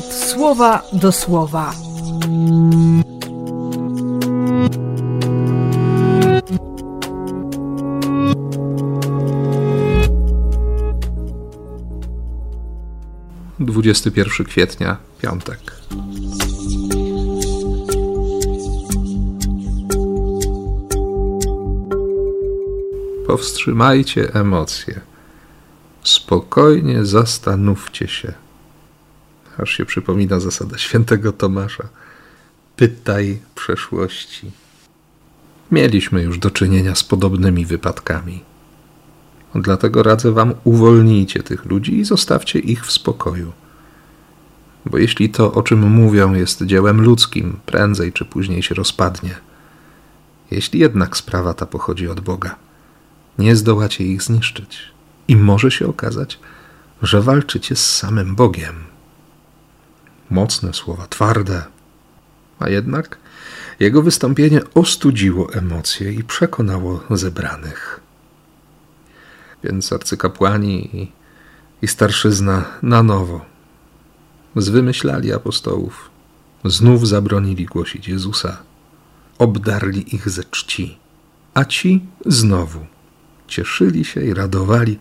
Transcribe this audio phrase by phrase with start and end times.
[0.00, 1.74] słowa do słowa.
[13.60, 15.58] Dwudziesty pierwszy kwietnia, piątek.
[23.26, 25.00] Powstrzymajcie emocje.
[26.02, 28.32] Spokojnie zastanówcie się.
[29.58, 31.88] Aż się przypomina zasada świętego Tomasza.
[32.76, 34.50] Pytaj przeszłości.
[35.70, 38.42] Mieliśmy już do czynienia z podobnymi wypadkami.
[39.54, 43.52] Dlatego radzę wam, uwolnijcie tych ludzi i zostawcie ich w spokoju.
[44.86, 49.34] Bo jeśli to, o czym mówią, jest dziełem ludzkim, prędzej czy później się rozpadnie.
[50.50, 52.56] Jeśli jednak sprawa ta pochodzi od Boga,
[53.38, 54.92] nie zdołacie ich zniszczyć.
[55.28, 56.38] I może się okazać,
[57.02, 58.74] że walczycie z samym Bogiem.
[60.32, 61.62] Mocne słowa, twarde,
[62.58, 63.18] a jednak
[63.80, 68.00] jego wystąpienie ostudziło emocje i przekonało zebranych.
[69.64, 71.12] Więc arcykapłani i,
[71.82, 73.44] i starszyzna na nowo
[74.56, 76.10] zwymyślali apostołów,
[76.64, 78.62] znów zabronili głosić Jezusa,
[79.38, 80.98] obdarli ich ze czci,
[81.54, 82.86] a ci znowu
[83.48, 84.98] cieszyli się i radowali,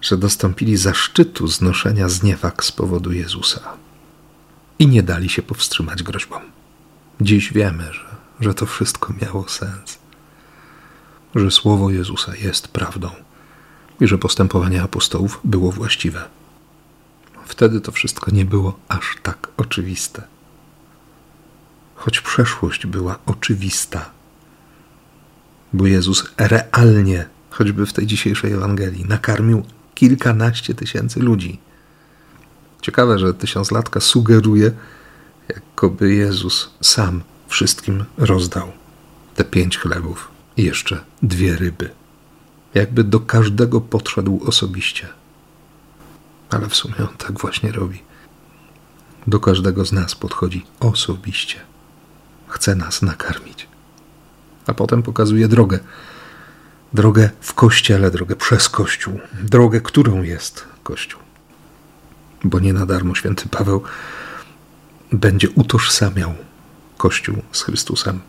[0.00, 3.89] że dostąpili zaszczytu znoszenia zniewag z powodu Jezusa.
[4.80, 6.42] I nie dali się powstrzymać groźbom.
[7.20, 9.98] Dziś wiemy, że, że to wszystko miało sens,
[11.34, 13.10] że słowo Jezusa jest prawdą
[14.00, 16.24] i że postępowanie apostołów było właściwe.
[17.44, 20.22] Wtedy to wszystko nie było aż tak oczywiste.
[21.94, 24.10] Choć przeszłość była oczywista,
[25.72, 29.62] bo Jezus realnie choćby w tej dzisiejszej Ewangelii, nakarmił
[29.94, 31.58] kilkanaście tysięcy ludzi.
[32.80, 34.72] Ciekawe, że tysiąclatka sugeruje,
[35.48, 38.72] jakoby Jezus sam wszystkim rozdał
[39.34, 41.90] te pięć chlebów i jeszcze dwie ryby.
[42.74, 45.08] Jakby do każdego podszedł osobiście.
[46.50, 48.02] Ale w sumie on tak właśnie robi.
[49.26, 51.60] Do każdego z nas podchodzi osobiście.
[52.48, 53.68] Chce nas nakarmić.
[54.66, 55.78] A potem pokazuje drogę,
[56.92, 61.20] drogę w kościele, drogę przez kościół, drogę, którą jest kościół.
[62.44, 63.82] Bo nie na darmo święty Paweł
[65.12, 66.34] będzie utożsamiał
[66.96, 68.20] kościół z Chrystusem.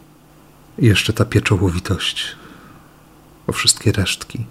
[0.80, 2.36] I jeszcze ta pieczołowitość,
[3.48, 4.46] o wszystkie resztki,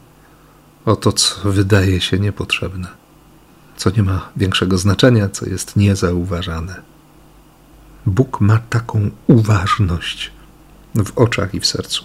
[0.84, 2.88] o to, co wydaje się niepotrzebne,
[3.76, 6.82] co nie ma większego znaczenia, co jest niezauważane.
[8.06, 10.30] Bóg ma taką uważność
[10.94, 12.04] w oczach i w sercu.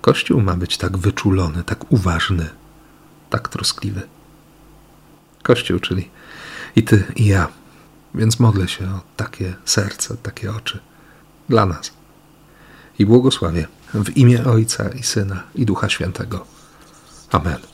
[0.00, 2.48] Kościół ma być tak wyczulony, tak uważny,
[3.30, 4.02] tak troskliwy.
[5.44, 6.10] Kościół, czyli
[6.76, 7.48] i ty, i ja.
[8.14, 10.78] Więc modlę się o takie serce, takie oczy
[11.48, 11.92] dla nas.
[12.98, 16.46] I błogosławię w imię Ojca i Syna i Ducha Świętego.
[17.30, 17.73] Amen.